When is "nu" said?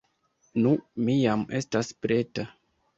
0.63-0.71